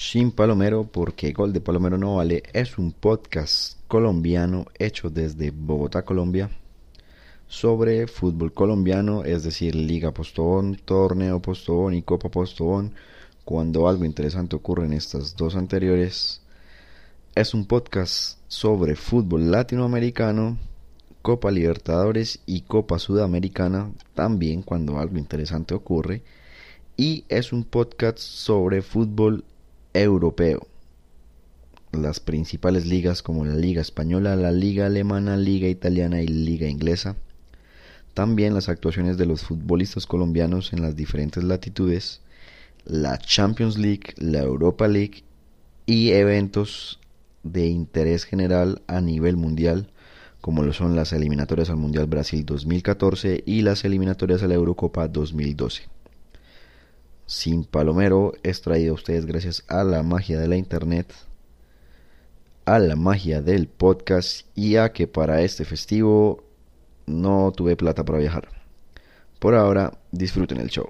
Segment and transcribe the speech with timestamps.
[0.00, 6.04] Sin Palomero, porque Gol de Palomero no vale, es un podcast colombiano hecho desde Bogotá,
[6.04, 6.50] Colombia,
[7.48, 12.94] sobre fútbol colombiano, es decir, Liga Postobón, Torneo Postobón y Copa Postobón.
[13.44, 16.42] Cuando algo interesante ocurre en estas dos anteriores,
[17.34, 20.58] es un podcast sobre fútbol latinoamericano,
[21.22, 26.22] Copa Libertadores y Copa Sudamericana, también cuando algo interesante ocurre.
[26.96, 29.44] Y es un podcast sobre fútbol
[30.00, 30.66] europeo.
[31.92, 37.16] Las principales ligas como la Liga Española, la Liga Alemana, Liga Italiana y Liga Inglesa.
[38.14, 42.20] También las actuaciones de los futbolistas colombianos en las diferentes latitudes,
[42.84, 45.22] la Champions League, la Europa League
[45.86, 46.98] y eventos
[47.42, 49.90] de interés general a nivel mundial,
[50.40, 55.08] como lo son las eliminatorias al Mundial Brasil 2014 y las eliminatorias a la Eurocopa
[55.08, 55.88] 2012.
[57.28, 61.12] Sin Palomero es traído a ustedes gracias a la magia de la internet,
[62.64, 66.42] a la magia del podcast y a que para este festivo
[67.04, 68.48] no tuve plata para viajar.
[69.40, 70.88] Por ahora, disfruten el show.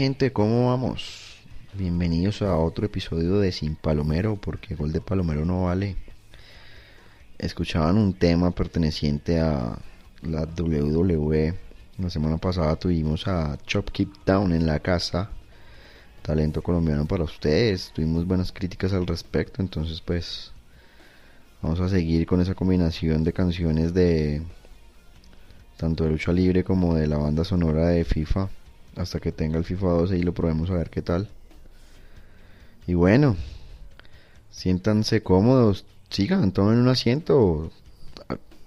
[0.00, 1.42] Gente, ¿cómo vamos?
[1.74, 5.94] Bienvenidos a otro episodio de Sin Palomero, porque gol de Palomero no vale.
[7.36, 9.76] Escuchaban un tema perteneciente a
[10.22, 11.54] la WWE.
[11.98, 15.28] La semana pasada tuvimos a Chop Keep Down en la casa.
[16.22, 17.92] Talento colombiano para ustedes.
[17.94, 20.52] Tuvimos buenas críticas al respecto, entonces pues
[21.60, 24.40] vamos a seguir con esa combinación de canciones de
[25.76, 28.48] tanto de lucha libre como de la banda sonora de FIFA
[29.00, 31.28] hasta que tenga el FIFA 12 y lo probemos a ver qué tal.
[32.86, 33.36] Y bueno,
[34.50, 37.70] siéntanse cómodos, sigan, tomen un asiento,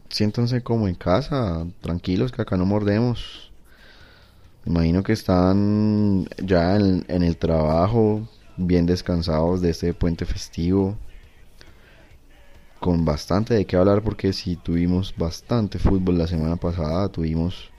[0.09, 3.51] siéntanse como en casa, tranquilos que acá no mordemos.
[4.65, 10.97] Imagino que están ya en, en el trabajo, bien descansados de este puente festivo,
[12.79, 17.72] con bastante de qué hablar porque si tuvimos bastante fútbol la semana pasada, tuvimos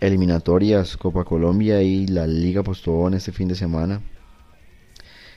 [0.00, 4.00] eliminatorias Copa Colombia y la Liga Postobón este fin de semana.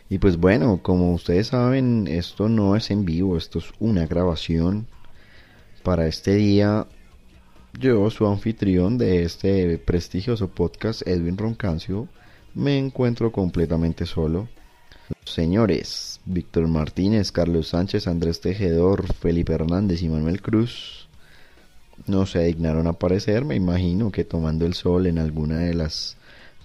[0.10, 4.88] Y pues bueno, como ustedes saben, esto no es en vivo, esto es una grabación
[5.84, 6.86] para este día.
[7.80, 12.10] Yo, su anfitrión de este prestigioso podcast, Edwin Roncancio,
[12.54, 14.50] me encuentro completamente solo.
[15.24, 21.01] Señores, Víctor Martínez, Carlos Sánchez, Andrés Tejedor, Felipe Hernández y Manuel Cruz
[22.08, 26.18] no se dignaron a aparecer, me imagino que tomando el sol en alguna de las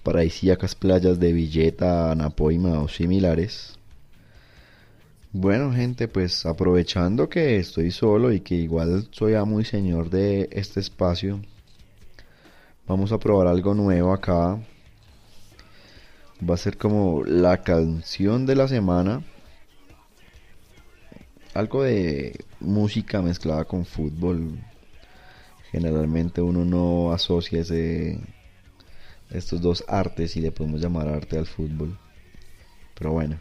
[0.03, 3.77] paradisíacas playas de Villeta, Anapoima o similares.
[5.33, 10.49] Bueno, gente, pues aprovechando que estoy solo y que igual soy amo y señor de
[10.51, 11.41] este espacio,
[12.87, 14.57] vamos a probar algo nuevo acá.
[16.41, 19.23] Va a ser como la canción de la semana.
[21.53, 24.57] Algo de música mezclada con fútbol,
[25.71, 28.19] generalmente uno no asocia ese,
[29.29, 31.97] estos dos artes y le podemos llamar arte al fútbol.
[32.97, 33.39] Pero bueno,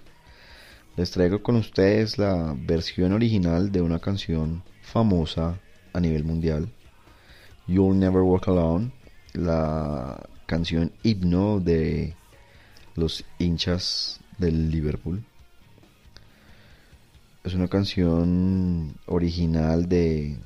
[0.96, 5.58] les traigo con ustedes la versión original de una canción famosa
[5.92, 6.68] a nivel mundial,
[7.66, 8.92] You'll Never Walk Alone,
[9.32, 12.14] la canción himno de
[12.94, 15.24] los hinchas del Liverpool.
[17.44, 20.38] Es una canción original de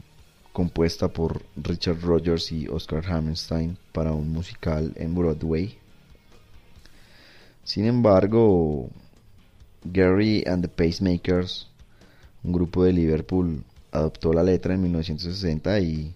[0.52, 5.78] compuesta por Richard Rogers y Oscar Hammerstein para un musical en Broadway.
[7.64, 8.88] Sin embargo,
[9.84, 11.68] Gary and the Pacemakers,
[12.42, 13.62] un grupo de Liverpool,
[13.92, 16.14] adoptó la letra en 1960 y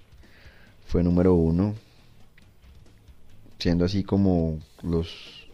[0.87, 1.75] fue número uno,
[3.59, 5.49] siendo así como los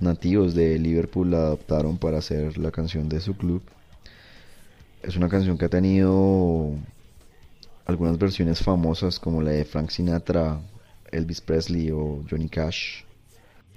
[0.00, 3.62] nativos de Liverpool la adoptaron para hacer la canción de su club.
[5.02, 6.74] Es una canción que ha tenido
[7.88, 10.60] algunas versiones famosas como la de Frank Sinatra,
[11.10, 13.02] Elvis Presley o Johnny Cash.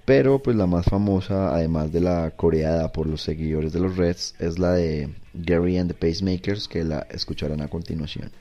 [0.04, 4.36] Pero pues la más famosa, además de la coreada por los seguidores de los Reds,
[4.40, 8.32] es la de Gary and the Pacemakers que la escucharán a continuación.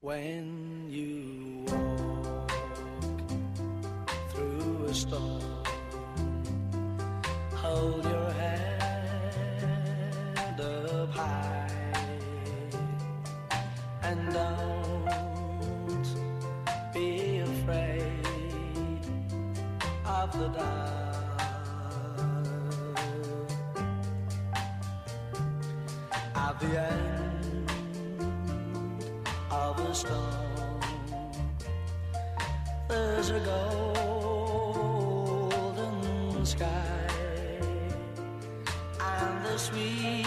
[0.00, 2.52] When you walk
[4.32, 5.64] through a storm,
[7.56, 8.21] hold your
[33.36, 33.40] a
[35.40, 37.08] golden sky.
[39.00, 40.21] And the sweet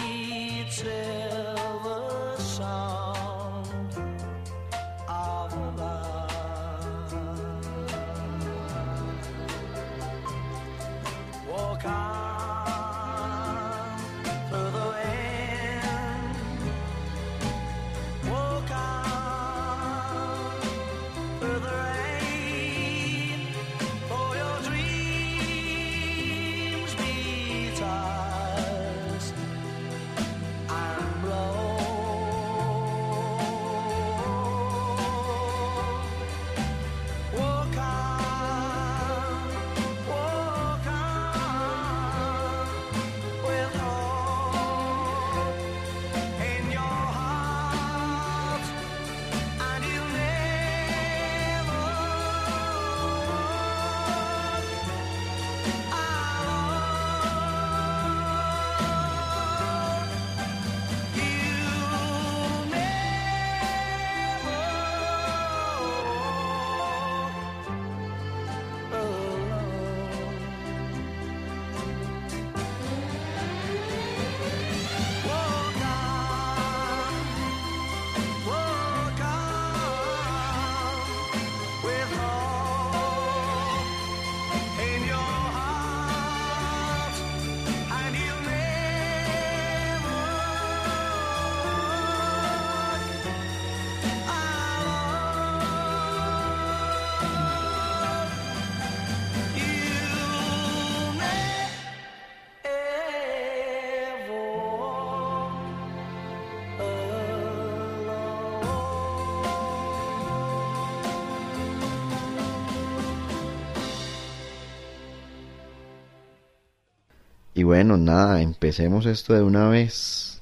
[117.66, 120.42] bueno, nada, empecemos esto de una vez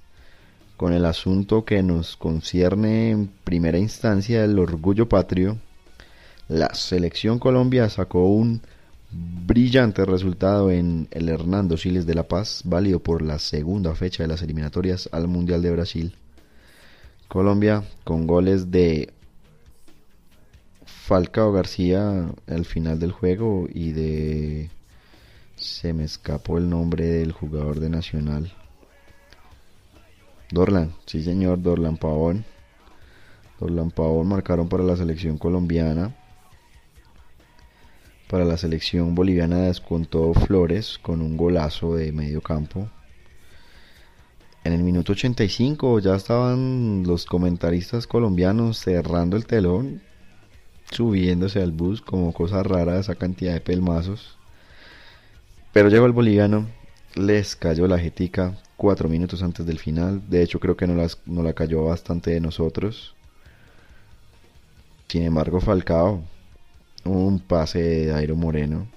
[0.77, 5.57] con el asunto que nos concierne en primera instancia el orgullo patrio.
[6.47, 8.61] La selección Colombia sacó un
[9.11, 14.27] brillante resultado en el Hernando Siles de La Paz, válido por la segunda fecha de
[14.27, 16.15] las eliminatorias al Mundial de Brasil.
[17.27, 19.13] Colombia con goles de
[20.85, 24.69] Falcao García al final del juego y de
[25.63, 28.51] se me escapó el nombre del jugador de Nacional.
[30.51, 32.43] Dorlan, sí señor, Dorlan Pavón.
[33.59, 36.15] Dorlan Pavón marcaron para la selección colombiana.
[38.29, 42.89] Para la selección boliviana descontó Flores con un golazo de medio campo.
[44.65, 50.01] En el minuto 85 ya estaban los comentaristas colombianos cerrando el telón,
[50.91, 54.37] subiéndose al bus como cosa rara esa cantidad de pelmazos.
[55.73, 56.67] Pero llegó el boliviano,
[57.15, 60.21] les cayó la jetica cuatro minutos antes del final.
[60.29, 63.15] De hecho, creo que no, las, no la cayó bastante de nosotros.
[65.07, 66.21] Sin embargo, Falcao,
[67.05, 68.87] un pase de Dairo Moreno.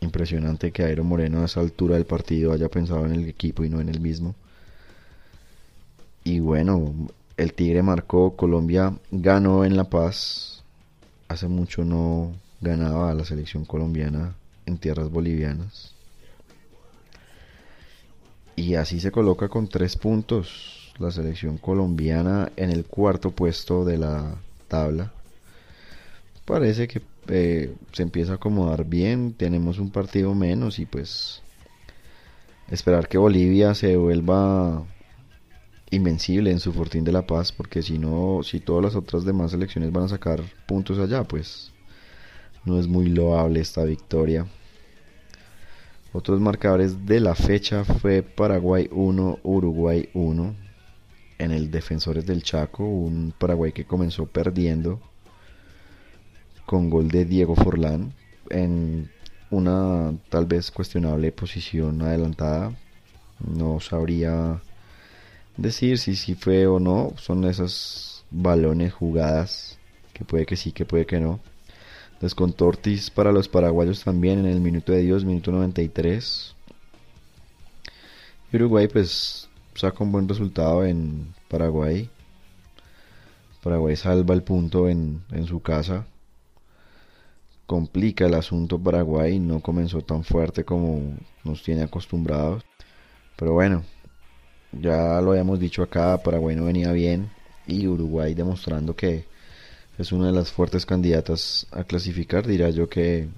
[0.00, 3.68] Impresionante que Dairo Moreno a esa altura del partido haya pensado en el equipo y
[3.68, 4.34] no en el mismo.
[6.24, 6.94] Y bueno,
[7.36, 10.64] el Tigre marcó, Colombia ganó en La Paz.
[11.28, 14.34] Hace mucho no ganaba a la selección colombiana
[14.66, 15.94] en tierras bolivianas.
[18.56, 23.98] Y así se coloca con tres puntos la selección colombiana en el cuarto puesto de
[23.98, 24.34] la
[24.68, 25.12] tabla.
[26.44, 31.42] Parece que eh, se empieza a acomodar bien, tenemos un partido menos y pues
[32.70, 34.84] esperar que Bolivia se vuelva
[35.90, 39.50] invencible en su Fortín de la Paz, porque si no, si todas las otras demás
[39.50, 41.72] selecciones van a sacar puntos allá, pues
[42.64, 44.46] no es muy loable esta victoria.
[46.12, 50.54] Otros marcadores de la fecha fue Paraguay 1, Uruguay 1.
[51.38, 55.00] En el Defensores del Chaco, un Paraguay que comenzó perdiendo
[56.66, 58.12] con gol de Diego Forlán
[58.50, 59.10] en
[59.50, 62.72] una tal vez cuestionable posición adelantada.
[63.38, 64.60] No sabría
[65.56, 67.12] decir si sí fue o no.
[67.16, 69.78] Son esos balones jugadas
[70.12, 71.40] que puede que sí, que puede que no.
[72.20, 72.70] Descontó
[73.14, 76.54] para los paraguayos también en el minuto de Dios, minuto 93.
[78.52, 82.10] Y Uruguay pues saca un buen resultado en Paraguay.
[83.62, 86.06] Paraguay salva el punto en, en su casa.
[87.66, 92.64] Complica el asunto Paraguay, no comenzó tan fuerte como nos tiene acostumbrados.
[93.36, 93.82] Pero bueno,
[94.72, 97.30] ya lo habíamos dicho acá, Paraguay no venía bien
[97.66, 99.29] y Uruguay demostrando que
[100.00, 103.28] es una de las fuertes candidatas a clasificar, diría yo que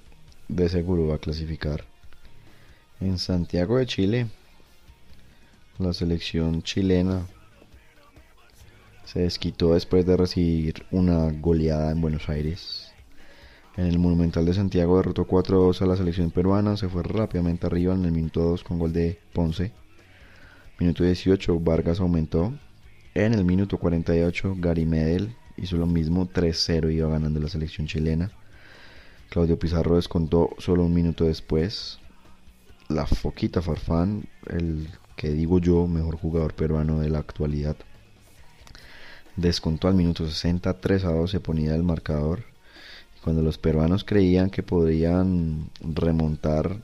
[0.47, 1.85] de seguro va a clasificar.
[3.01, 4.29] En Santiago de Chile,
[5.81, 7.27] la selección chilena
[9.05, 12.93] se desquitó después de recibir una goleada en Buenos Aires.
[13.77, 17.93] En el Monumental de Santiago derrotó 4-2 a la selección peruana, se fue rápidamente arriba
[17.95, 19.73] en el minuto 2 con gol de Ponce.
[20.79, 22.55] Minuto 18 Vargas aumentó.
[23.15, 28.31] En el minuto 48 Gary Medel hizo lo mismo, 3-0 iba ganando la selección chilena.
[29.31, 31.99] Claudio Pizarro descontó solo un minuto después.
[32.89, 37.77] La Foquita Farfán, el que digo yo, mejor jugador peruano de la actualidad,
[39.37, 42.45] descontó al minuto 60, 3 a 2 se ponía el marcador.
[43.25, 46.77] Cuando los peruanos creían que podrían remontar,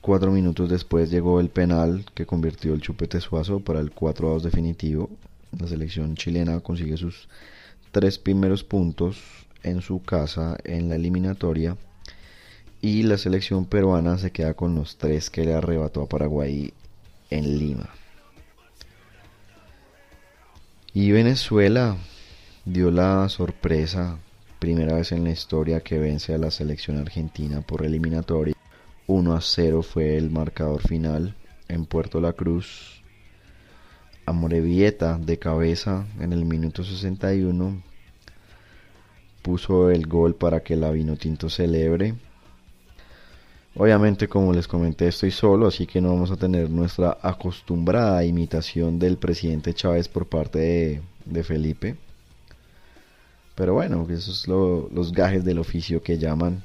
[0.00, 4.32] cuatro minutos después llegó el penal que convirtió el Chupete Suazo para el 4 a
[4.32, 5.08] 2 definitivo.
[5.58, 7.28] La selección chilena consigue sus
[7.92, 9.18] tres primeros puntos
[9.62, 11.76] en su casa en la eliminatoria
[12.82, 16.72] y la selección peruana se queda con los tres que le arrebató a Paraguay
[17.30, 17.88] en Lima.
[20.92, 21.96] Y Venezuela
[22.64, 24.18] dio la sorpresa,
[24.58, 28.54] primera vez en la historia que vence a la selección argentina por eliminatoria.
[29.06, 31.34] 1 a 0 fue el marcador final
[31.68, 32.95] en Puerto La Cruz.
[34.26, 37.82] Amorevieta de cabeza en el minuto 61
[39.46, 42.14] puso el gol para que la Vinotinto celebre.
[43.76, 48.98] Obviamente, como les comenté, estoy solo, así que no vamos a tener nuestra acostumbrada imitación
[48.98, 51.94] del presidente Chávez por parte de, Felipe.
[53.54, 56.64] Pero bueno, esos son los gajes del oficio que llaman.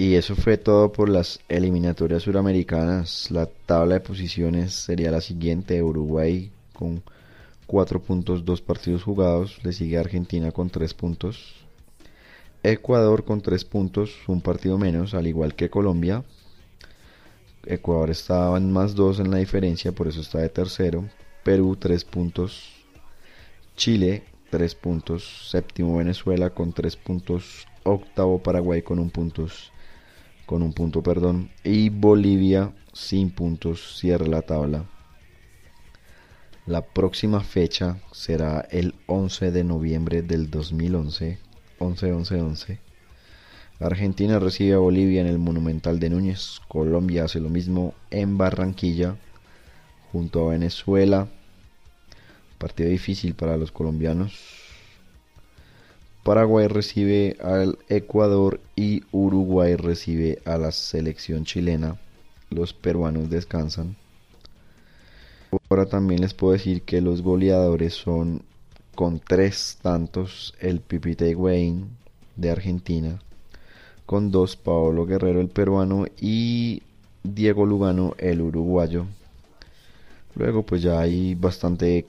[0.00, 3.32] Y eso fue todo por las eliminatorias suramericanas.
[3.32, 5.82] La tabla de posiciones sería la siguiente.
[5.82, 7.02] Uruguay con
[7.66, 9.58] 4 puntos, 2 partidos jugados.
[9.64, 11.56] Le sigue Argentina con 3 puntos.
[12.62, 16.22] Ecuador con 3 puntos, un partido menos, al igual que Colombia.
[17.66, 21.08] Ecuador estaba en más 2 en la diferencia, por eso está de tercero.
[21.42, 22.70] Perú 3 puntos.
[23.74, 25.48] Chile 3 puntos.
[25.50, 27.66] Séptimo Venezuela con 3 puntos.
[27.82, 29.72] Octavo Paraguay con un puntos.
[30.48, 31.50] Con un punto, perdón.
[31.62, 33.98] Y Bolivia sin puntos.
[33.98, 34.86] Cierra la tabla.
[36.64, 41.38] La próxima fecha será el 11 de noviembre del 2011.
[41.80, 42.78] 11-11-11.
[43.78, 46.62] Argentina recibe a Bolivia en el Monumental de Núñez.
[46.66, 49.16] Colombia hace lo mismo en Barranquilla.
[50.12, 51.28] Junto a Venezuela.
[52.56, 54.67] Partido difícil para los colombianos.
[56.28, 61.96] Paraguay recibe al Ecuador y Uruguay recibe a la selección chilena.
[62.50, 63.96] Los peruanos descansan.
[65.70, 68.42] Ahora también les puedo decir que los goleadores son
[68.94, 71.88] con tres tantos el Pipita Higuaín
[72.36, 73.18] de Argentina,
[74.04, 76.82] con dos Paolo Guerrero el peruano y
[77.22, 79.06] Diego Lugano el uruguayo.
[80.34, 82.04] Luego pues ya hay bastante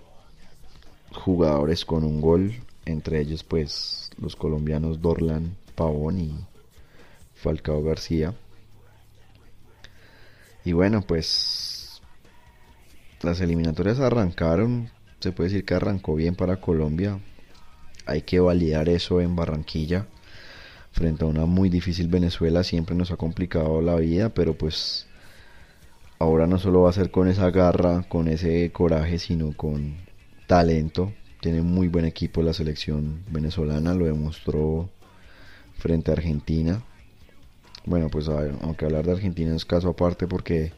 [1.13, 2.53] jugadores con un gol,
[2.85, 6.33] entre ellos pues los colombianos Dorlan Pavón y
[7.35, 8.33] Falcao García.
[10.65, 12.01] Y bueno, pues
[13.21, 17.19] las eliminatorias arrancaron, se puede decir que arrancó bien para Colombia.
[18.05, 20.07] Hay que validar eso en Barranquilla.
[20.91, 25.07] Frente a una muy difícil Venezuela siempre nos ha complicado la vida, pero pues
[26.17, 29.97] ahora no solo va a ser con esa garra, con ese coraje, sino con
[30.47, 31.13] talento.
[31.41, 34.89] Tiene muy buen equipo la selección venezolana, lo demostró
[35.77, 36.84] frente a Argentina.
[37.86, 40.74] Bueno, pues a ver, aunque hablar de Argentina es caso aparte porque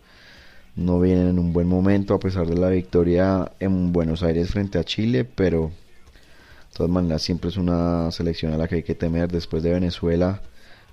[0.75, 4.77] no vienen en un buen momento a pesar de la victoria en Buenos Aires frente
[4.77, 5.71] a Chile, pero
[6.71, 9.73] de todas maneras siempre es una selección a la que hay que temer después de
[9.73, 10.41] Venezuela.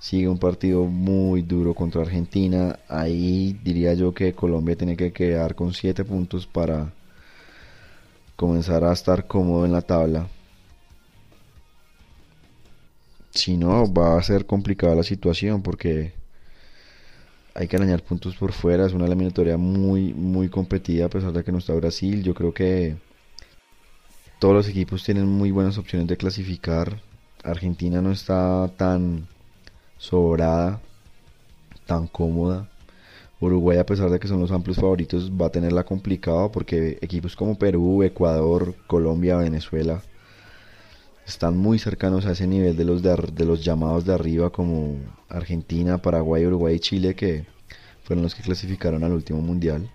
[0.00, 2.78] Sigue un partido muy duro contra Argentina.
[2.88, 6.92] Ahí diría yo que Colombia tiene que quedar con 7 puntos para
[8.38, 10.28] comenzar a estar cómodo en la tabla.
[13.30, 16.14] Si no, va a ser complicada la situación porque
[17.52, 18.87] hay que arañar puntos por fuera.
[18.87, 22.23] Es una eliminatoria muy, muy competida a pesar de que no está Brasil.
[22.23, 22.97] Yo creo que
[24.38, 27.00] todos los equipos tienen muy buenas opciones de clasificar.
[27.42, 29.26] Argentina no está tan
[29.99, 30.80] sobrada,
[31.87, 32.68] tan cómoda.
[33.40, 37.37] Uruguay, a pesar de que son los amplios favoritos, va a tenerla complicada porque equipos
[37.37, 40.02] como Perú, Ecuador, Colombia, Venezuela
[41.26, 44.97] están muy cercanos a ese nivel de los, de, de los llamados de arriba como
[45.28, 47.47] Argentina, Paraguay, Uruguay y Chile que
[48.02, 49.90] fueron los que clasificaron al último mundial.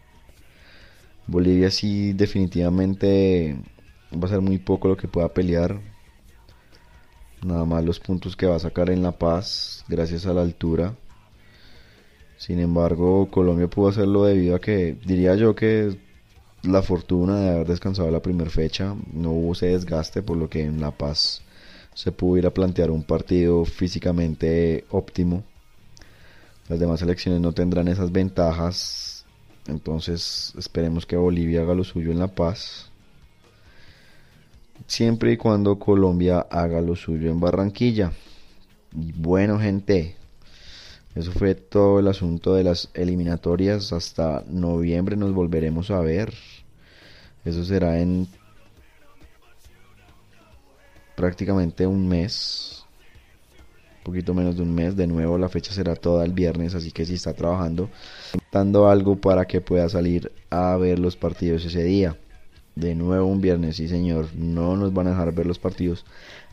[1.26, 3.58] Bolivia sí definitivamente
[4.14, 5.82] va a ser muy poco lo que pueda pelear.
[7.44, 10.96] Nada más los puntos que va a sacar en La Paz gracias a la altura.
[12.46, 15.98] Sin embargo, Colombia pudo hacerlo debido a que diría yo que
[16.64, 20.66] la fortuna de haber descansado la primera fecha, no hubo ese desgaste, por lo que
[20.66, 21.42] en La Paz
[21.94, 25.46] se pudo ir a plantear un partido físicamente óptimo.
[26.68, 29.26] Las demás selecciones no tendrán esas ventajas,
[29.68, 32.92] entonces esperemos que Bolivia haga lo suyo en La Paz.
[34.86, 38.12] Siempre y cuando Colombia haga lo suyo en Barranquilla.
[38.92, 40.18] Y bueno, gente,
[41.16, 43.94] eso fue todo el asunto de las eliminatorias.
[43.94, 46.34] Hasta noviembre nos volveremos a ver.
[47.46, 48.28] Eso será en
[51.16, 52.84] prácticamente un mes.
[54.00, 54.96] Un poquito menos de un mes.
[54.96, 56.74] De nuevo la fecha será toda el viernes.
[56.74, 57.90] Así que si está trabajando,
[58.52, 62.18] dando algo para que pueda salir a ver los partidos ese día.
[62.76, 64.34] De nuevo un viernes, sí señor.
[64.34, 66.06] No nos van a dejar ver los partidos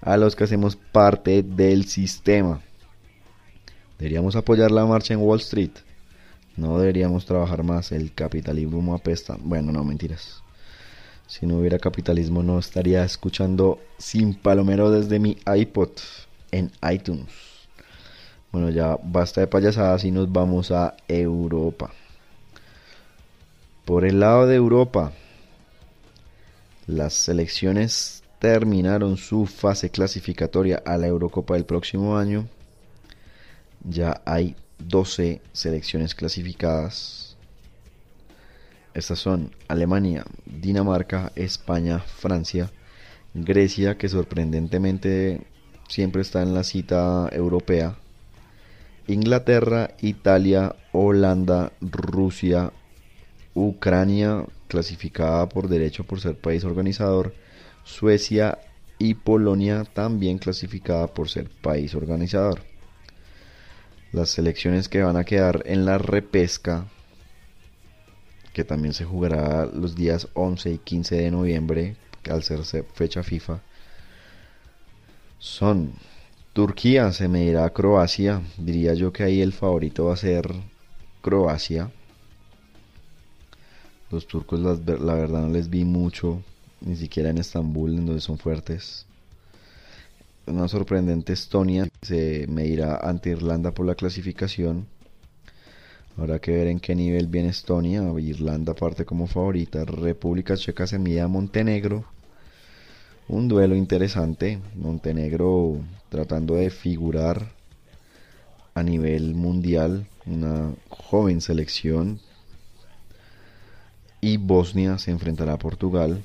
[0.03, 2.61] a los que hacemos parte del sistema.
[4.01, 5.73] Deberíamos apoyar la marcha en Wall Street.
[6.57, 7.93] No deberíamos trabajar más.
[7.93, 9.37] El capitalismo apesta.
[9.39, 10.43] Bueno, no, mentiras.
[11.27, 15.91] Si no hubiera capitalismo no estaría escuchando Sin Palomero desde mi iPod
[16.51, 17.29] en iTunes.
[18.51, 21.93] Bueno, ya basta de payasadas y nos vamos a Europa.
[23.85, 25.13] Por el lado de Europa,
[26.87, 32.49] las selecciones terminaron su fase clasificatoria a la Eurocopa del próximo año.
[33.85, 37.37] Ya hay 12 selecciones clasificadas.
[38.95, 42.71] Estas son Alemania, Dinamarca, España, Francia,
[43.35, 45.43] Grecia, que sorprendentemente
[45.89, 47.97] siempre está en la cita europea,
[49.07, 52.73] Inglaterra, Italia, Holanda, Rusia,
[53.55, 57.35] Ucrania, clasificada por derecho por ser país organizador,
[57.83, 58.59] Suecia
[58.99, 62.70] y Polonia, también clasificada por ser país organizador.
[64.13, 66.87] Las selecciones que van a quedar en la repesca,
[68.53, 71.97] que también se jugará los días 11 y 15 de noviembre,
[72.29, 73.61] al ser fecha FIFA,
[75.39, 75.93] son
[76.53, 80.53] Turquía, se medirá a Croacia, diría yo que ahí el favorito va a ser
[81.23, 81.91] Croacia.
[84.11, 86.43] Los turcos la verdad no les vi mucho,
[86.81, 89.07] ni siquiera en Estambul, en donde son fuertes.
[90.51, 94.89] Una sorprendente Estonia se medirá ante Irlanda por la clasificación.
[96.17, 98.03] Habrá que ver en qué nivel viene Estonia.
[98.19, 99.85] Irlanda parte como favorita.
[99.85, 102.05] República Checa se mide a Montenegro.
[103.29, 104.59] Un duelo interesante.
[104.75, 107.53] Montenegro tratando de figurar
[108.75, 110.09] a nivel mundial.
[110.27, 112.19] Una joven selección.
[114.21, 116.25] Y Bosnia se enfrentará a Portugal.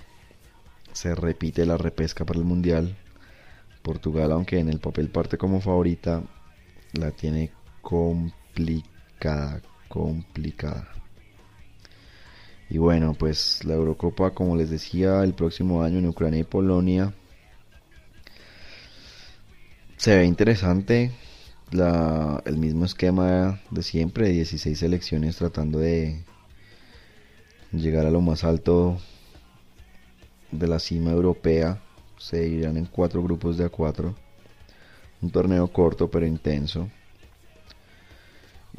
[0.93, 2.97] Se repite la repesca para el mundial.
[3.86, 6.24] Portugal, aunque en el papel parte como favorita,
[6.93, 10.89] la tiene complicada, complicada.
[12.67, 17.13] Y bueno, pues la Eurocopa, como les decía, el próximo año en Ucrania y Polonia.
[19.98, 21.12] Se ve interesante
[21.71, 26.24] el mismo esquema de siempre, 16 selecciones tratando de
[27.71, 28.98] llegar a lo más alto
[30.52, 31.85] de la cima europea.
[32.17, 34.15] Se irán en cuatro grupos de a cuatro.
[35.21, 36.89] Un torneo corto pero intenso.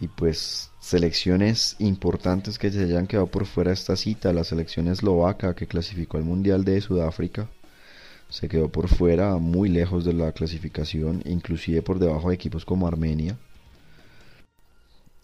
[0.00, 4.32] Y pues selecciones importantes que se hayan quedado por fuera de esta cita.
[4.32, 7.48] La selección eslovaca que clasificó al Mundial de Sudáfrica.
[8.28, 12.88] Se quedó por fuera, muy lejos de la clasificación, inclusive por debajo de equipos como
[12.88, 13.38] Armenia.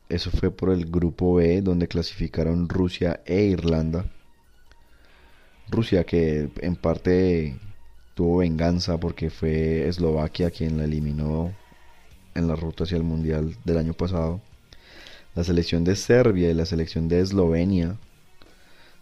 [0.08, 4.04] Eso fue por el grupo B, donde clasificaron Rusia e Irlanda.
[5.70, 7.56] Rusia que en parte
[8.38, 11.52] venganza porque fue Eslovaquia quien la eliminó
[12.34, 14.40] en la ruta hacia el Mundial del año pasado.
[15.34, 17.96] La selección de Serbia y la selección de Eslovenia,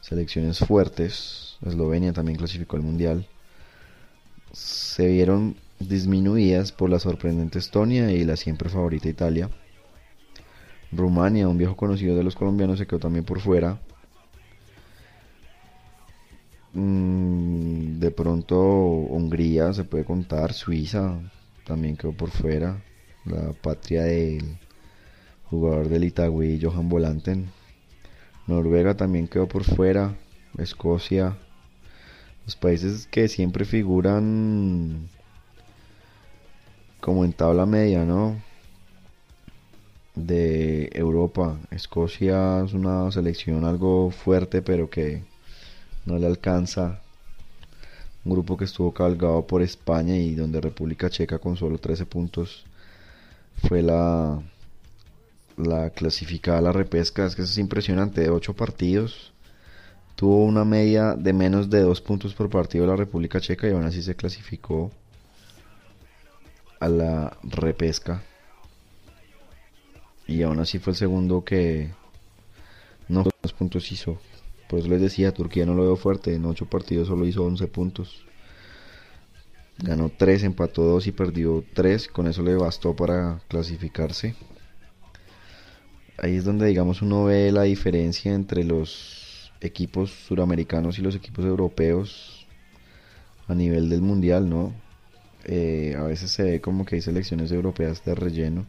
[0.00, 3.26] selecciones fuertes, Eslovenia también clasificó al Mundial,
[4.52, 9.50] se vieron disminuidas por la sorprendente Estonia y la siempre favorita Italia.
[10.92, 13.78] Rumania, un viejo conocido de los colombianos, se quedó también por fuera.
[16.72, 21.18] Mm, de pronto Hungría se puede contar, Suiza,
[21.64, 22.82] también quedó por fuera.
[23.24, 24.58] La patria del
[25.50, 27.50] jugador del Itagüí, Johan Volanten.
[28.46, 30.16] Noruega también quedó por fuera.
[30.58, 31.36] Escocia.
[32.46, 35.08] Los países que siempre figuran
[37.00, 38.40] como en tabla media, ¿no?
[40.14, 41.58] De Europa.
[41.70, 45.22] Escocia es una selección algo fuerte, pero que
[46.10, 47.00] no le alcanza.
[48.24, 52.64] Un grupo que estuvo cabalgado por España y donde República Checa con solo 13 puntos
[53.66, 54.42] fue la,
[55.56, 57.24] la clasificada a la repesca.
[57.24, 59.32] Es que eso es impresionante, de 8 partidos.
[60.16, 63.84] Tuvo una media de menos de 2 puntos por partido la República Checa y aún
[63.84, 64.90] así se clasificó
[66.78, 68.22] a la repesca.
[70.26, 71.90] Y aún así fue el segundo que
[73.08, 74.18] no dos puntos hizo.
[74.70, 76.32] Por eso les decía, Turquía no lo veo fuerte.
[76.32, 78.24] En 8 partidos solo hizo 11 puntos.
[79.78, 82.06] Ganó 3, empató 2 y perdió 3.
[82.06, 84.36] Con eso le bastó para clasificarse.
[86.18, 91.44] Ahí es donde, digamos, uno ve la diferencia entre los equipos suramericanos y los equipos
[91.44, 92.46] europeos
[93.48, 94.72] a nivel del mundial, ¿no?
[95.46, 98.66] Eh, a veces se ve como que hay selecciones europeas de relleno.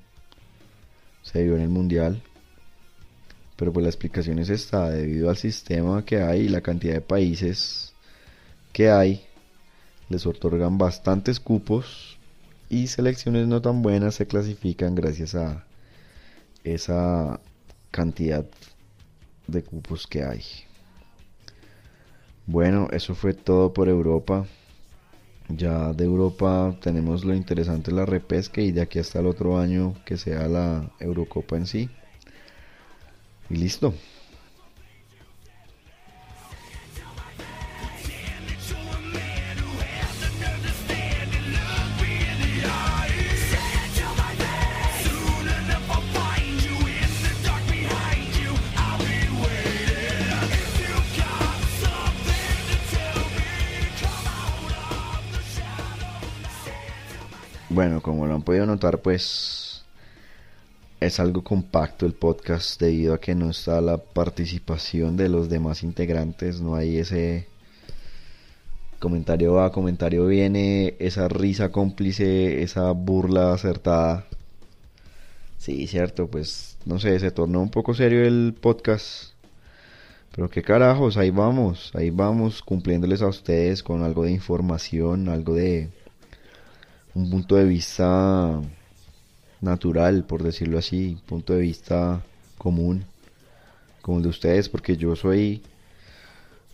[1.21, 2.23] Se vio en el mundial.
[3.62, 7.02] Pero pues la explicación es esta, debido al sistema que hay y la cantidad de
[7.02, 7.93] países
[8.74, 9.24] que hay,
[10.10, 12.17] les otorgan bastantes cupos
[12.69, 15.63] y selecciones no tan buenas se clasifican gracias a
[16.63, 17.39] esa
[17.91, 18.47] cantidad
[19.45, 20.41] de cupos que hay.
[22.47, 24.47] Bueno, eso fue todo por Europa.
[25.50, 29.93] Ya de Europa tenemos lo interesante la repesca y de aquí hasta el otro año
[30.04, 31.91] que sea la Eurocopa en sí.
[33.51, 33.93] Y listo.
[57.73, 59.61] Bueno, como lo han podido notar, pues
[61.01, 65.81] es algo compacto el podcast debido a que no está la participación de los demás
[65.83, 67.47] integrantes, no hay ese
[68.99, 74.27] comentario va, comentario viene, esa risa cómplice, esa burla acertada.
[75.57, 79.33] Sí, cierto, pues no sé, se tornó un poco serio el podcast.
[80.35, 85.55] Pero qué carajos, ahí vamos, ahí vamos cumpliéndoles a ustedes con algo de información, algo
[85.55, 85.89] de
[87.15, 88.61] un punto de vista
[89.62, 92.24] natural, por decirlo así, punto de vista
[92.58, 93.06] común,
[94.02, 95.62] como el de ustedes, porque yo soy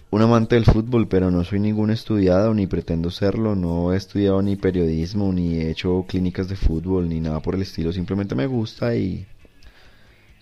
[0.09, 4.41] un amante del fútbol, pero no soy ningún estudiado, ni pretendo serlo, no he estudiado
[4.41, 8.47] ni periodismo, ni he hecho clínicas de fútbol, ni nada por el estilo, simplemente me
[8.47, 9.27] gusta y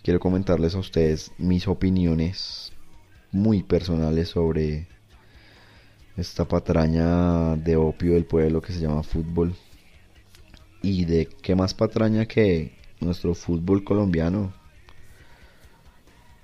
[0.04, 2.72] quiero comentarles a ustedes mis opiniones
[3.32, 4.88] muy personales sobre
[6.16, 9.56] esta patraña de opio del pueblo que se llama fútbol.
[10.86, 14.54] Y de qué más patraña que nuestro fútbol colombiano.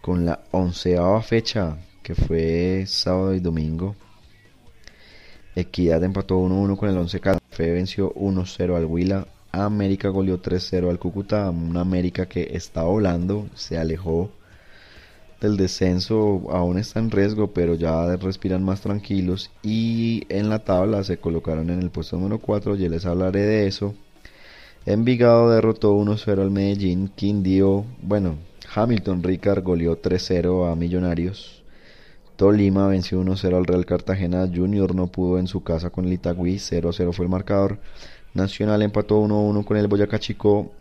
[0.02, 3.96] Con la onceava fecha, que fue sábado y domingo.
[5.56, 9.28] Equidad empató 1-1 con el Once Café, venció 1-0 al Huila.
[9.52, 11.48] América goleó 3-0 al Cúcuta.
[11.52, 14.32] Una América que está volando, se alejó
[15.40, 19.52] del descenso, aún está en riesgo, pero ya respiran más tranquilos.
[19.62, 23.68] Y en la tabla se colocaron en el puesto número 4, ya les hablaré de
[23.68, 23.94] eso.
[24.86, 27.10] Envigado derrotó 1-0 al Medellín.
[27.10, 28.38] Quindío, bueno,
[28.74, 31.62] Hamilton Ricard goleó 3-0 a Millonarios.
[32.36, 34.50] Tolima venció 1-0 al Real Cartagena.
[34.52, 36.56] Junior no pudo en su casa con el Itagüí.
[36.56, 37.78] 0-0 fue el marcador.
[38.34, 40.72] Nacional empató 1-1 con el Boyacá Chico.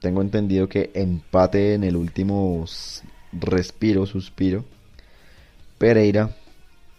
[0.00, 2.64] Tengo entendido que empate en el último
[3.32, 4.64] respiro, suspiro.
[5.78, 6.30] Pereira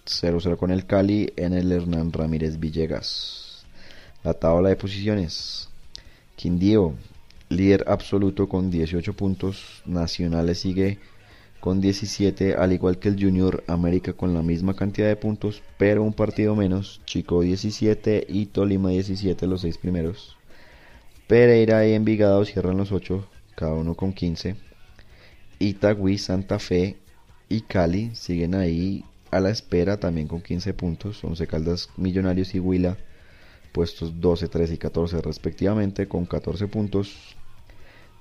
[0.06, 3.65] 0-0 con el Cali en el Hernán Ramírez Villegas.
[4.26, 5.68] La tabla de posiciones.
[6.39, 6.93] Quindío,
[7.49, 9.84] líder absoluto con 18 puntos.
[9.86, 10.97] Nacional le sigue
[11.60, 16.02] con 17, al igual que el Junior América con la misma cantidad de puntos, pero
[16.02, 17.02] un partido menos.
[17.04, 20.38] Chico 17 y Tolima 17, los seis primeros.
[21.28, 24.56] Pereira y Envigado cierran los 8, cada uno con 15.
[25.60, 26.95] Itagüí, Santa Fe
[27.49, 31.21] y Cali siguen ahí a la espera también con 15 puntos.
[31.21, 32.97] 11 Caldas, Millonarios y Huila
[33.71, 37.36] puestos 12, 13 y 14 respectivamente con 14 puntos.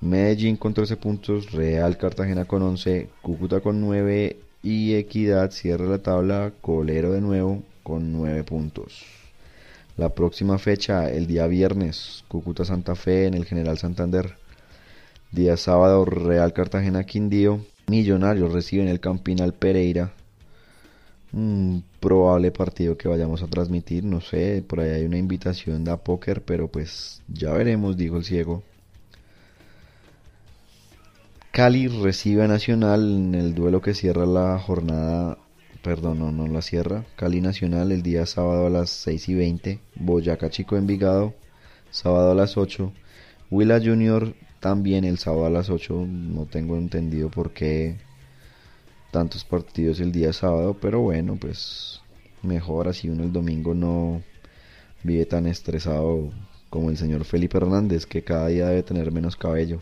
[0.01, 5.99] Medellín con 13 puntos, Real Cartagena con 11, Cúcuta con 9 y Equidad cierra la
[5.99, 9.03] tabla, Colero de nuevo con 9 puntos.
[9.97, 14.35] La próxima fecha, el día viernes, Cúcuta Santa Fe en el General Santander.
[15.31, 17.65] Día sábado, Real Cartagena Quindío.
[17.87, 20.13] Millonarios reciben el Campinal Pereira.
[21.31, 25.91] Un probable partido que vayamos a transmitir, no sé, por ahí hay una invitación de
[25.91, 28.63] a póker, pero pues ya veremos, dijo el ciego.
[31.51, 35.37] Cali recibe a Nacional en el duelo que cierra la jornada,
[35.83, 37.05] perdón, no, no la cierra.
[37.15, 39.79] Cali Nacional el día sábado a las 6 y 20.
[39.95, 41.33] Boyacá Chico Envigado,
[41.91, 42.93] sábado a las 8.
[43.51, 46.05] Willa Junior también el sábado a las 8.
[46.07, 47.97] No tengo entendido por qué
[49.11, 52.01] tantos partidos el día sábado, pero bueno, pues
[52.41, 54.21] mejor así uno el domingo no
[55.03, 56.31] vive tan estresado
[56.69, 59.81] como el señor Felipe Hernández, que cada día debe tener menos cabello.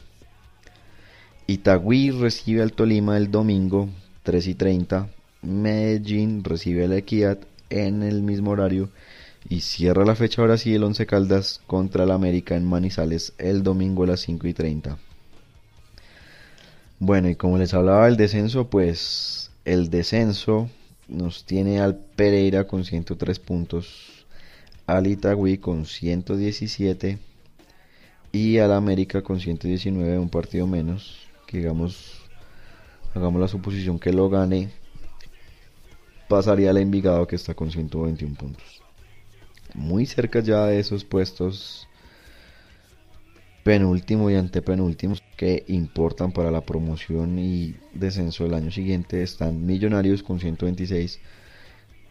[1.47, 3.89] Itagüí recibe al Tolima el domingo
[4.23, 5.09] 3 y 30.
[5.41, 8.89] Medellín recibe a la Equidad en el mismo horario.
[9.49, 13.63] Y cierra la fecha ahora sí el Once Caldas contra el América en Manizales el
[13.63, 14.97] domingo a las 5 y 30.
[16.99, 20.67] Bueno, y como les hablaba del descenso, pues el descenso
[21.07, 24.25] nos tiene al Pereira con 103 puntos,
[24.87, 27.19] al Itagüí con 117
[28.31, 31.19] y al América con 119, un partido menos.
[31.45, 32.19] Que digamos,
[33.13, 34.71] hagamos la suposición que lo gane,
[36.27, 38.81] pasaría al Envigado que está con 121 puntos.
[39.75, 41.87] Muy cerca ya de esos puestos
[43.67, 50.23] penúltimo y antepenúltimo que importan para la promoción y descenso del año siguiente están Millonarios
[50.23, 51.19] con 126,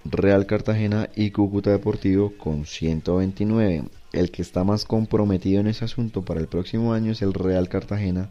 [0.05, 3.85] Real Cartagena y Cúcuta Deportivo con 129.
[4.13, 7.71] El que está más comprometido en ese asunto para el próximo año es el Real
[7.71, 8.29] Cartagena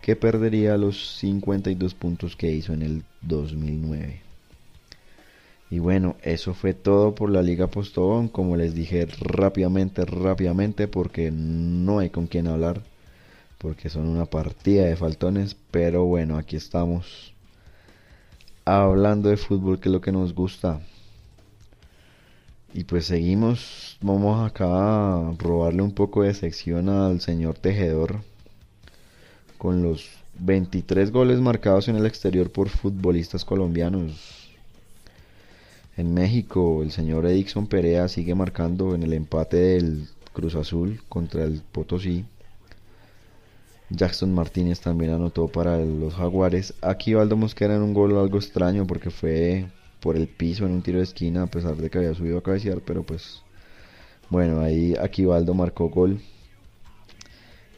[0.00, 4.31] que perdería los 52 puntos que hizo en el 2009.
[5.72, 8.28] Y bueno, eso fue todo por la Liga Postobón.
[8.28, 12.82] Como les dije rápidamente, rápidamente, porque no hay con quién hablar.
[13.56, 15.56] Porque son una partida de faltones.
[15.70, 17.32] Pero bueno, aquí estamos.
[18.66, 20.78] Hablando de fútbol, que es lo que nos gusta.
[22.74, 23.96] Y pues seguimos.
[24.02, 28.20] Vamos acá a robarle un poco de sección al señor Tejedor.
[29.56, 34.41] Con los 23 goles marcados en el exterior por futbolistas colombianos.
[35.96, 41.44] En México, el señor Edixon Perea sigue marcando en el empate del Cruz Azul contra
[41.44, 42.24] el Potosí.
[43.90, 46.72] Jackson Martínez también anotó para los Jaguares.
[46.80, 49.66] Aquí Valdo Mosquera en un gol algo extraño porque fue
[50.00, 52.42] por el piso en un tiro de esquina a pesar de que había subido a
[52.42, 53.42] cabecear, pero pues
[54.30, 56.22] bueno, ahí Aquivaldo marcó gol.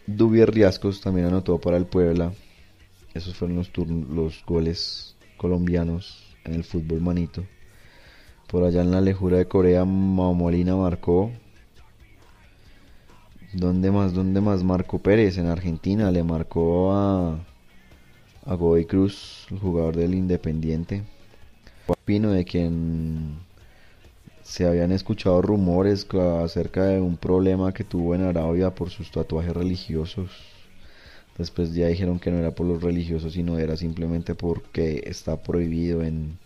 [0.07, 2.33] Dubier Riascos también anotó para el Puebla.
[3.13, 7.45] Esos fueron los, los goles colombianos en el fútbol manito.
[8.49, 11.31] Por allá en la lejura de Corea, Molina marcó.
[13.53, 14.13] ¿Dónde más?
[14.13, 15.39] ¿Dónde más marcó Pérez?
[15.39, 17.39] En Argentina le marcó a,
[18.47, 21.03] a Godoy Cruz, el jugador del Independiente.
[22.05, 23.39] Pino, de quien
[24.43, 26.07] se habían escuchado rumores
[26.45, 30.31] acerca de un problema que tuvo en Arabia por sus tatuajes religiosos.
[31.39, 36.03] Después ya dijeron que no era por los religiosos, sino era simplemente porque está prohibido
[36.03, 36.39] en,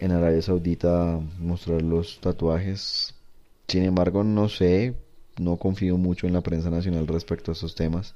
[0.00, 3.14] en Arabia Saudita mostrar los tatuajes.
[3.68, 4.94] Sin embargo, no sé,
[5.38, 8.14] no confío mucho en la prensa nacional respecto a esos temas.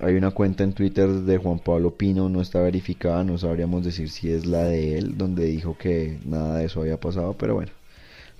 [0.00, 4.10] Hay una cuenta en Twitter de Juan Pablo Pino, no está verificada, no sabríamos decir
[4.10, 7.72] si es la de él, donde dijo que nada de eso había pasado, pero bueno.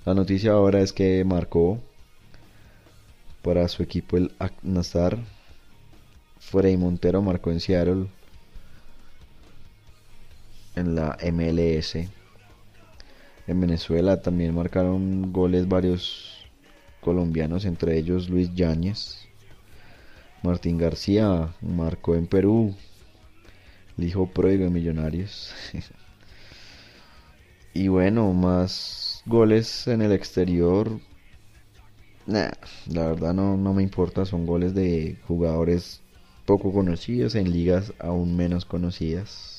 [0.05, 1.79] La noticia ahora es que marcó
[3.43, 5.19] para su equipo el Al-Nassr.
[6.39, 8.07] Frey Montero marcó en Seattle
[10.75, 12.20] en la MLS.
[13.47, 16.41] En Venezuela también marcaron goles varios
[17.01, 19.27] colombianos, entre ellos Luis Yáñez.
[20.43, 22.75] Martín García marcó en Perú.
[23.97, 25.53] El hijo pródigo de Millonarios.
[27.73, 30.99] y bueno, más goles en el exterior.
[32.25, 32.51] Nah,
[32.87, 34.25] la verdad no, no me importa.
[34.25, 36.01] Son goles de jugadores
[36.45, 39.50] poco conocidos en ligas aún menos conocidas.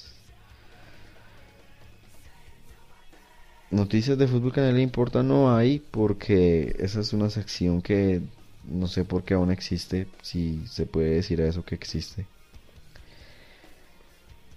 [3.72, 8.20] Noticias de fútbol le importa no hay porque esa es una sección que
[8.64, 12.26] no sé por qué aún existe, si se puede decir a eso que existe.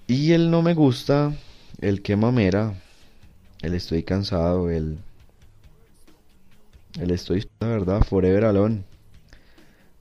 [0.06, 1.34] Y el no me gusta,
[1.80, 2.74] el que mamera,
[3.62, 4.98] el estoy cansado, el...
[7.00, 8.84] El estoy, la verdad, forever alone.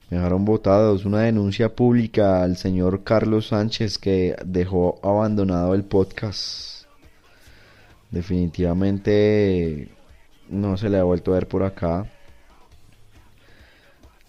[0.09, 6.74] Me dejaron votados una denuncia pública al señor Carlos Sánchez que dejó abandonado el podcast.
[8.15, 9.89] Definitivamente
[10.47, 12.09] no se le ha vuelto a ver por acá.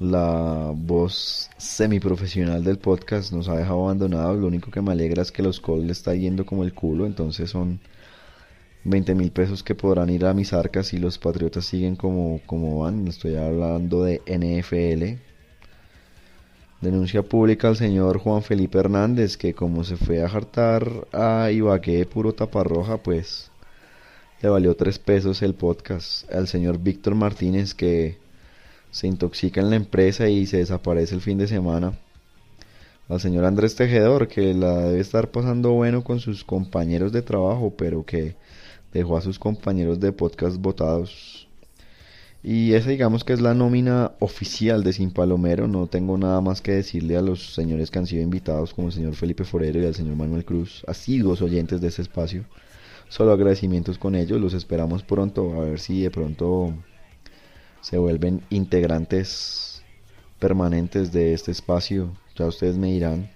[0.01, 4.41] La voz semiprofesional del podcast nos ha dejado abandonados.
[4.41, 7.07] Lo único que me alegra es que los calls le está yendo como el culo.
[7.07, 7.79] Entonces son
[8.83, 12.81] 20 mil pesos que podrán ir a mis arcas si los Patriotas siguen como, como
[12.81, 13.07] van.
[13.07, 15.23] Estoy hablando de NFL.
[16.81, 22.05] Denuncia pública al señor Juan Felipe Hernández que como se fue a jartar a Ibagué
[22.05, 23.53] puro taparroja, pues
[24.43, 26.31] le valió tres pesos el podcast.
[26.33, 28.19] Al señor Víctor Martínez que
[28.91, 31.99] se intoxica en la empresa y se desaparece el fin de semana.
[33.09, 37.73] Al señor Andrés Tejedor que la debe estar pasando bueno con sus compañeros de trabajo,
[37.77, 38.35] pero que
[38.93, 41.49] dejó a sus compañeros de podcast votados.
[42.43, 45.67] Y esa digamos que es la nómina oficial de Sin Palomero.
[45.67, 48.95] No tengo nada más que decirle a los señores que han sido invitados, como el
[48.95, 52.45] señor Felipe Forero y al señor Manuel Cruz, asiduos oyentes de este espacio.
[53.09, 54.41] Solo agradecimientos con ellos.
[54.41, 55.61] Los esperamos pronto.
[55.61, 56.75] A ver si de pronto
[57.81, 59.83] se vuelven integrantes
[60.39, 62.17] permanentes de este espacio.
[62.37, 63.31] Ya ustedes me dirán.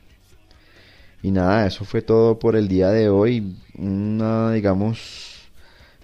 [1.23, 3.57] Y nada, eso fue todo por el día de hoy.
[3.77, 5.31] Una, digamos,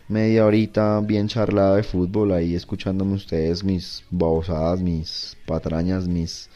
[0.09, 6.49] media horita bien charlada de fútbol ahí escuchándome ustedes mis babosadas, mis patrañas, mis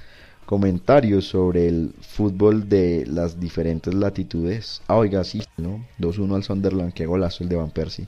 [0.46, 4.82] comentarios sobre el fútbol de las diferentes latitudes.
[4.88, 5.86] Ah, oiga, sí, ¿no?
[5.98, 8.06] 2-1 al Sunderland, qué golazo el de Van Persie.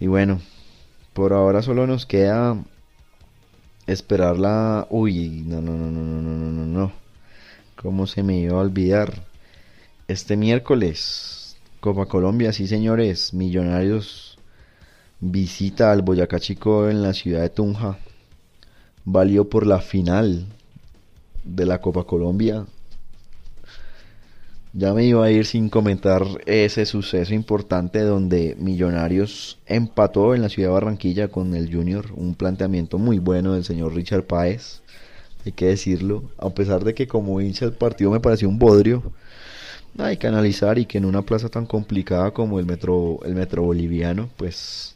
[0.00, 0.40] Y bueno,
[1.12, 2.62] por ahora solo nos queda
[3.86, 4.86] esperar la...
[4.90, 6.92] Uy, no, no, no, no, no, no, no, no.
[7.76, 9.24] ¿Cómo se me iba a olvidar?
[10.08, 14.34] Este miércoles, Copa Colombia, sí señores, Millonarios
[15.20, 17.98] visita al Boyacá Chico en la ciudad de Tunja.
[19.04, 20.46] Valió por la final
[21.44, 22.66] de la Copa Colombia.
[24.72, 30.48] Ya me iba a ir sin comentar ese suceso importante donde Millonarios empató en la
[30.48, 32.06] ciudad de Barranquilla con el Junior.
[32.16, 34.82] Un planteamiento muy bueno del señor Richard Páez,
[35.46, 36.24] hay que decirlo.
[36.38, 39.12] A pesar de que como hincha el partido me pareció un bodrio,
[39.96, 43.62] hay que analizar y que en una plaza tan complicada como el metro, el metro
[43.62, 44.93] boliviano, pues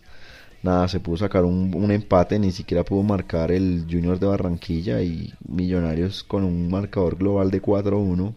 [0.62, 5.32] nada, se pudo sacar un, empate, ni siquiera pudo marcar el Junior de Barranquilla y
[5.46, 8.34] Millonarios con un marcador global de 4-1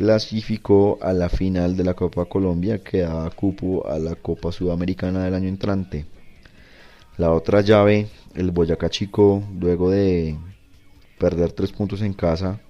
[0.00, 5.24] clasificó a la final de la Copa Colombia que da cupo a la Copa Sudamericana
[5.24, 6.06] del año entrante.
[7.18, 10.38] La otra llave, el Boyacá Chico, luego de
[11.18, 12.60] perder tres puntos en casa,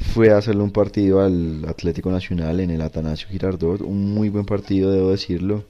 [0.00, 3.80] fue a hacerle un partido al Atlético Nacional en el Atanasio Girardot.
[3.82, 5.64] Un muy buen partido, debo decirlo.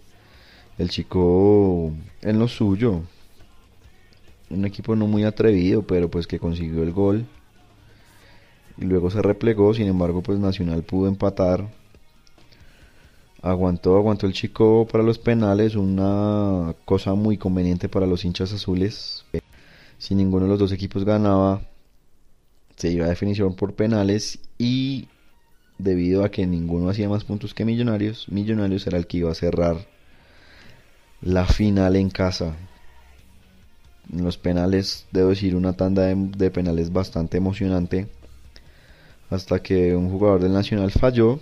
[0.81, 3.03] El chico en lo suyo.
[4.49, 7.27] Un equipo no muy atrevido, pero pues que consiguió el gol
[8.79, 11.69] y luego se replegó, sin embargo pues Nacional pudo empatar.
[13.43, 19.27] Aguantó, aguantó el chico para los penales, una cosa muy conveniente para los hinchas azules.
[19.99, 21.61] Si ninguno de los dos equipos ganaba,
[22.77, 25.09] se iba a definición por penales y
[25.77, 29.35] debido a que ninguno hacía más puntos que Millonarios, Millonarios era el que iba a
[29.35, 30.00] cerrar
[31.23, 32.57] la final en casa.
[34.13, 38.09] En los penales, debo decir, una tanda de, de penales bastante emocionante
[39.31, 41.41] hasta que un jugador del Nacional falló.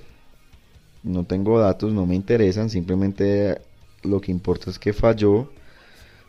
[1.02, 3.60] No tengo datos, no me interesan, simplemente
[4.02, 5.50] lo que importa es que falló.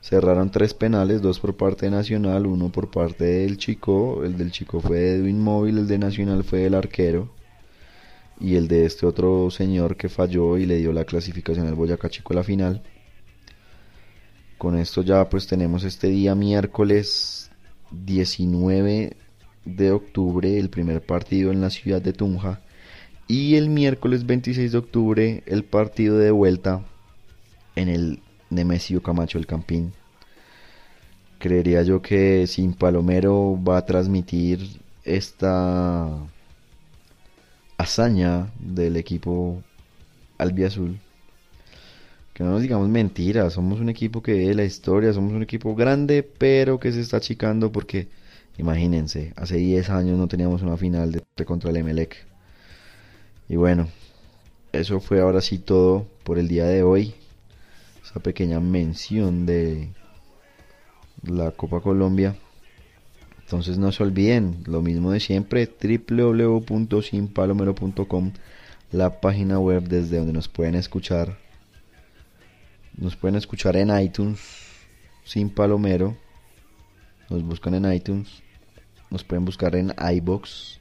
[0.02, 4.24] Cerraron tres penales, dos por parte de Nacional, uno por parte del Chico.
[4.24, 7.30] El del Chico fue de Edwin Móvil, el de Nacional fue del arquero.
[8.40, 12.10] Y el de este otro señor que falló y le dio la clasificación al Boyacá
[12.10, 12.82] Chico a la final.
[14.60, 17.50] Con esto ya pues tenemos este día miércoles
[17.92, 19.16] 19
[19.64, 22.60] de octubre el primer partido en la ciudad de Tunja
[23.26, 26.84] y el miércoles 26 de octubre el partido de vuelta
[27.78, 28.20] en el
[28.50, 29.94] Nemesio Camacho el Campín.
[31.38, 36.18] Creería yo que Sin Palomero va a transmitir esta
[37.78, 39.64] hazaña del equipo
[40.38, 41.00] albiazul.
[42.40, 45.76] Que no nos digamos mentiras, somos un equipo que ve la historia, somos un equipo
[45.76, 48.08] grande, pero que se está achicando porque
[48.60, 52.18] Imagínense, hace 10 años no teníamos una final de contra el Emelec.
[53.48, 53.88] Y bueno,
[54.74, 57.16] eso fue ahora sí todo por el día de hoy.
[58.04, 59.94] Esa pequeña mención de
[61.24, 62.36] la Copa Colombia.
[63.40, 68.34] Entonces no se olviden, lo mismo de siempre, www.sinpalomero.com,
[68.92, 71.38] la página web desde donde nos pueden escuchar.
[73.00, 74.40] Nos pueden escuchar en iTunes,
[75.24, 76.18] Sin Palomero.
[77.30, 78.44] Nos buscan en iTunes
[79.10, 80.80] nos pueden buscar en iBox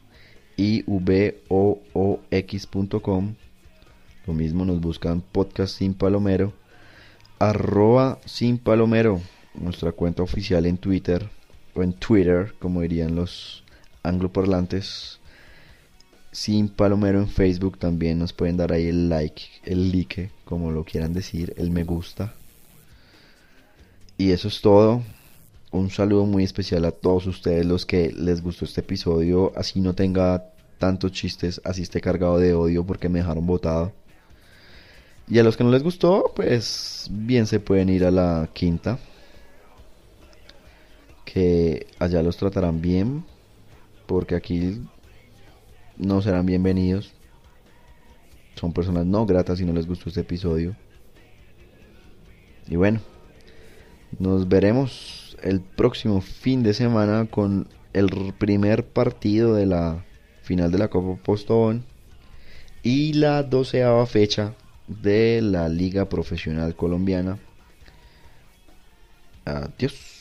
[0.57, 1.85] y voox.com.
[4.27, 6.53] Lo mismo nos buscan podcast sin palomero.
[7.39, 9.21] arroba sin palomero,
[9.55, 11.31] nuestra cuenta oficial en Twitter
[11.75, 13.62] o en Twitter, como dirían los
[14.03, 15.18] angloparlantes.
[16.39, 20.84] Sin palomero en Facebook también nos pueden dar ahí el like, el like, como lo
[20.84, 22.32] quieran decir, el me gusta.
[24.16, 25.03] Y eso es todo.
[25.72, 29.97] Un saludo muy especial a todos ustedes los que les gustó este episodio, así no
[29.97, 33.93] tenga tantos chistes, así esté cargado de odio porque me dejaron botado.
[35.26, 39.01] Y a los que no les gustó, pues bien se pueden ir a la quinta.
[41.24, 43.24] Que allá los tratarán bien.
[44.07, 44.80] Porque aquí
[45.99, 47.12] no serán bienvenidos.
[48.55, 50.76] Son personas no gratas si no les gustó este episodio.
[52.68, 53.01] Y bueno,
[54.18, 60.05] nos veremos el próximo fin de semana con el primer partido de la
[60.42, 61.84] final de la Copa Postobón
[62.82, 64.55] y la doceava fecha
[64.86, 67.38] de la Liga Profesional Colombiana.
[69.44, 70.18] Adiós.